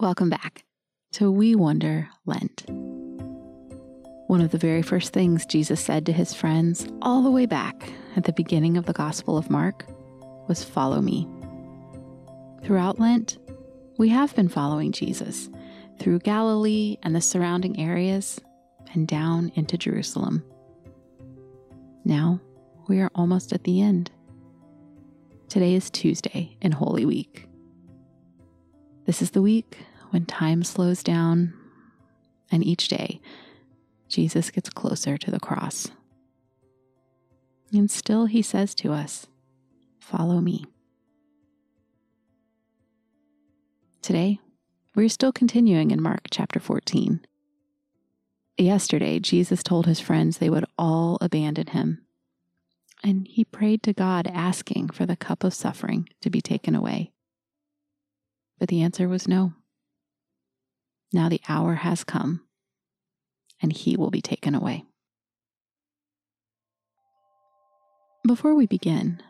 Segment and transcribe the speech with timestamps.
[0.00, 0.64] Welcome back
[1.12, 2.64] to We Wonder Lent.
[4.28, 7.92] One of the very first things Jesus said to his friends, all the way back
[8.16, 9.84] at the beginning of the Gospel of Mark,
[10.48, 11.28] was Follow me.
[12.62, 13.36] Throughout Lent,
[13.98, 15.50] we have been following Jesus
[15.98, 18.40] through Galilee and the surrounding areas
[18.94, 20.42] and down into Jerusalem.
[22.06, 22.40] Now
[22.88, 24.10] we are almost at the end.
[25.50, 27.46] Today is Tuesday in Holy Week.
[29.04, 29.76] This is the week
[30.10, 31.54] when time slows down,
[32.50, 33.20] and each day
[34.08, 35.90] Jesus gets closer to the cross.
[37.72, 39.26] And still he says to us,
[40.00, 40.66] Follow me.
[44.02, 44.40] Today,
[44.96, 47.20] we're still continuing in Mark chapter 14.
[48.58, 52.04] Yesterday, Jesus told his friends they would all abandon him.
[53.04, 57.12] And he prayed to God, asking for the cup of suffering to be taken away.
[58.58, 59.54] But the answer was no.
[61.12, 62.42] Now the hour has come,
[63.60, 64.84] and he will be taken away.
[68.26, 69.20] Before we begin,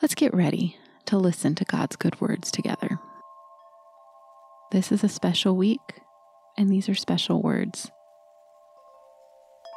[0.00, 3.00] let's get ready to listen to God's good words together.
[4.70, 5.80] This is a special week,
[6.56, 7.90] and these are special words.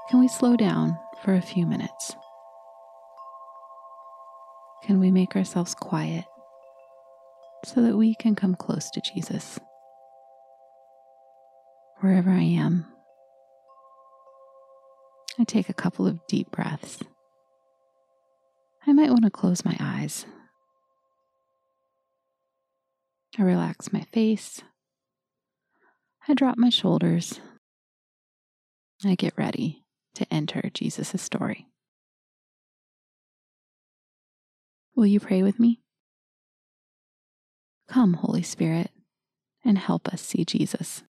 [0.09, 2.16] Can we slow down for a few minutes?
[4.84, 6.25] Can we make ourselves quiet
[7.66, 9.59] so that we can come close to Jesus?
[12.02, 12.85] Wherever I am.
[15.39, 16.99] I take a couple of deep breaths.
[18.85, 20.25] I might want to close my eyes.
[23.38, 24.61] I relax my face.
[26.27, 27.39] I drop my shoulders.
[29.05, 29.83] I get ready
[30.16, 31.67] to enter Jesus' story.
[34.95, 35.81] Will you pray with me?
[37.88, 38.91] Come, Holy Spirit,
[39.63, 41.03] and help us see Jesus.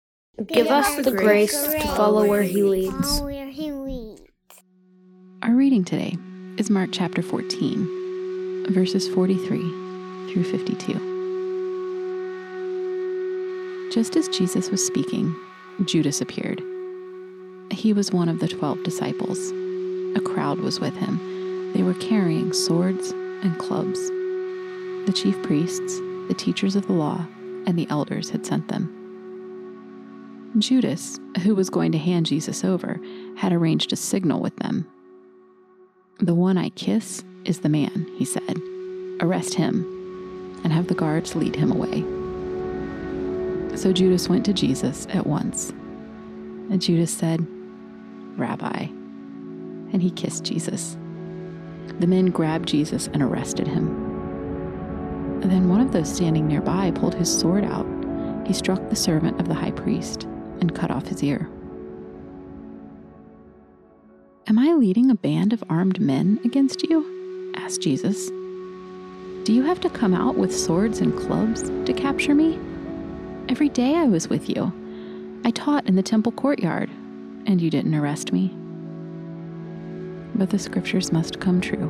[0.47, 3.21] Give us the grace to follow where he leads.
[5.43, 6.17] Our reading today
[6.57, 9.59] is Mark chapter 14, verses 43
[10.31, 10.93] through 52.
[13.93, 15.35] Just as Jesus was speaking,
[15.85, 16.61] Judas appeared.
[17.69, 19.51] He was one of the twelve disciples.
[20.15, 21.19] A crowd was with him.
[21.73, 23.99] They were carrying swords and clubs.
[25.05, 25.99] The chief priests,
[26.29, 27.27] the teachers of the law,
[27.67, 29.00] and the elders had sent them.
[30.57, 32.99] Judas, who was going to hand Jesus over,
[33.37, 34.85] had arranged a signal with them.
[36.19, 38.57] The one I kiss is the man, he said.
[39.21, 39.85] Arrest him
[40.63, 42.01] and have the guards lead him away.
[43.77, 45.69] So Judas went to Jesus at once.
[45.69, 47.47] And Judas said,
[48.37, 48.83] Rabbi.
[49.93, 50.97] And he kissed Jesus.
[51.99, 53.87] The men grabbed Jesus and arrested him.
[55.41, 57.87] And then one of those standing nearby pulled his sword out.
[58.45, 60.27] He struck the servant of the high priest
[60.61, 61.49] and cut off his ear.
[64.47, 67.53] Am I leading a band of armed men against you?
[67.57, 68.29] asked Jesus.
[69.43, 72.59] Do you have to come out with swords and clubs to capture me?
[73.49, 74.71] Every day I was with you.
[75.43, 76.89] I taught in the temple courtyard,
[77.47, 78.55] and you didn't arrest me.
[80.35, 81.89] But the scriptures must come true.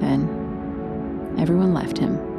[0.00, 2.29] Then everyone left him.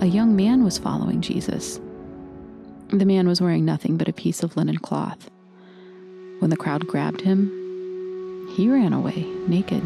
[0.00, 1.80] A young man was following Jesus
[2.88, 5.28] the man was wearing nothing but a piece of linen cloth.
[6.38, 7.50] When the crowd grabbed him,
[8.54, 9.82] he ran away naked.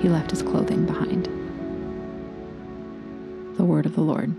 [0.00, 1.24] He left his clothing behind.
[3.56, 4.34] The word of the Lord.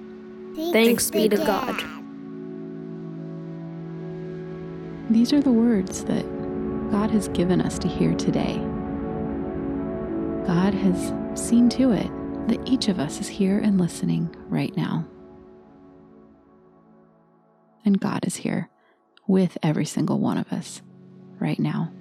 [0.72, 1.76] Thanks be to God.
[5.10, 6.24] These are the words that
[6.92, 8.56] God has given us to hear today.
[10.48, 12.10] God has seen to it
[12.48, 15.06] that each of us is here and listening right now
[17.86, 18.70] and God is here
[19.28, 20.82] with every single one of us
[21.40, 21.92] right now.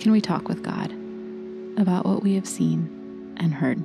[0.00, 0.90] Can we talk with God
[1.78, 3.78] about what we have seen and heard?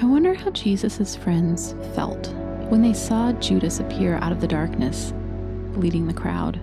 [0.00, 2.28] I wonder how Jesus' friends felt
[2.70, 5.12] when they saw Judas appear out of the darkness,
[5.74, 6.60] leading the crowd.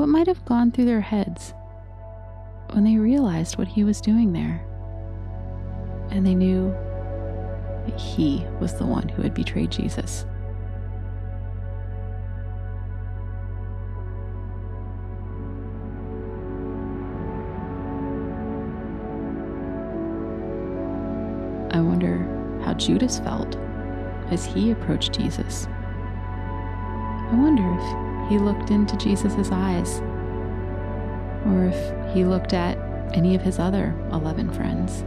[0.00, 1.52] What might have gone through their heads
[2.72, 4.64] when they realized what he was doing there?
[6.10, 6.70] and they knew
[7.86, 10.24] that he was the one who had betrayed Jesus.
[21.72, 23.56] I wonder how Judas felt
[24.32, 25.66] as he approached Jesus.
[25.68, 29.98] I wonder if he looked into Jesus' eyes
[31.46, 32.78] or if he looked at
[33.12, 35.02] any of his other 11 friends.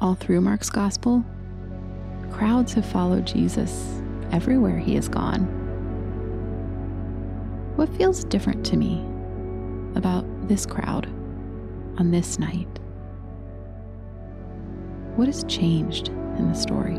[0.00, 1.24] All through Mark's gospel,
[2.30, 5.46] crowds have followed Jesus everywhere he has gone.
[7.74, 9.04] What feels different to me
[9.96, 11.08] about this crowd
[11.98, 12.68] on this night?
[15.16, 16.98] What has changed in the story?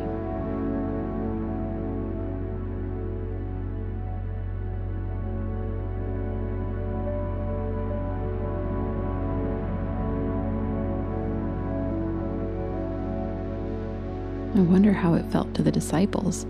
[14.56, 16.46] I wonder how it felt to the disciples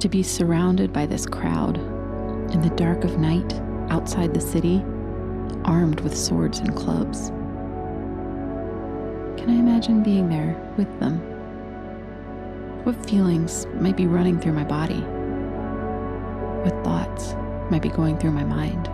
[0.00, 1.78] to be surrounded by this crowd
[2.52, 3.54] in the dark of night
[3.88, 4.84] outside the city,
[5.64, 7.32] armed with swords and clubs.
[9.48, 11.20] I imagine being there with them?
[12.84, 15.00] What feelings might be running through my body?
[16.62, 17.34] What thoughts
[17.70, 18.88] might be going through my mind?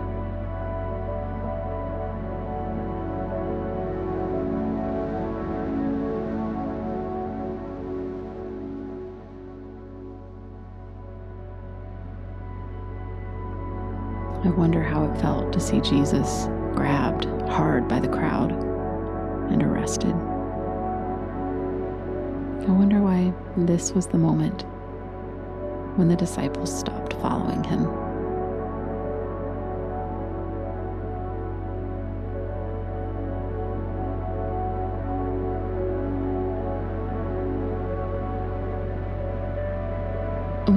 [14.45, 18.53] I wonder how it felt to see Jesus grabbed hard by the crowd
[19.51, 20.14] and arrested.
[23.57, 24.63] This was the moment
[25.97, 27.85] when the disciples stopped following him.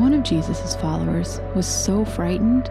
[0.00, 2.66] One of Jesus' followers was so frightened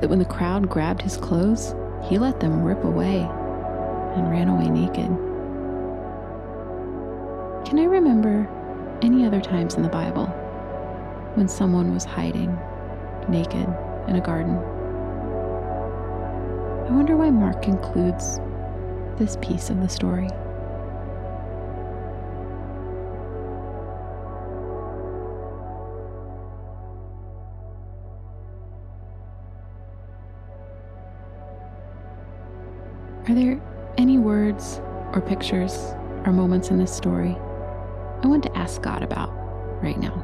[0.00, 3.20] that when the crowd grabbed his clothes, he let them rip away
[4.16, 5.08] and ran away naked.
[7.66, 8.46] Can I remember
[9.04, 10.26] any other times in the Bible
[11.34, 12.58] when someone was hiding
[13.28, 13.68] naked
[14.08, 14.56] in a garden?
[16.86, 18.40] I wonder why Mark includes
[19.18, 20.28] this piece of the story.
[33.28, 33.60] Are there
[33.98, 34.80] any words
[35.12, 37.36] or pictures or moments in this story
[38.24, 39.28] I want to ask God about
[39.82, 40.14] right now?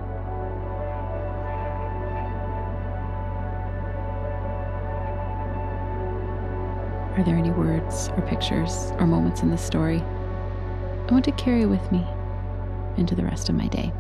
[7.15, 11.67] Are there any words or pictures or moments in this story I want to carry
[11.67, 12.07] with me
[12.97, 13.93] into the rest of my day?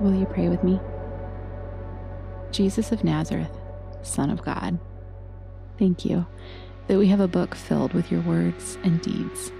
[0.00, 0.78] Will you pray with me?
[2.52, 3.50] Jesus of Nazareth,
[4.02, 4.78] Son of God,
[5.78, 6.26] thank you
[6.86, 9.52] that we have a book filled with your words and deeds.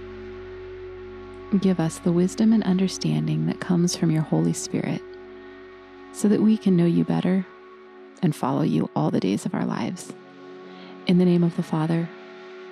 [1.61, 5.01] Give us the wisdom and understanding that comes from your Holy Spirit
[6.11, 7.45] so that we can know you better
[8.21, 10.13] and follow you all the days of our lives.
[11.07, 12.09] In the name of the Father,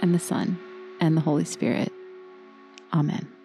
[0.02, 0.60] and the Son,
[1.00, 1.92] and the Holy Spirit.
[2.94, 3.37] Amen.